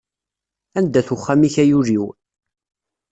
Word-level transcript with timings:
Anda-t 0.77 1.09
uxxam-ik 1.15 1.55
ay 1.63 1.71
ul-iw. 1.79 2.05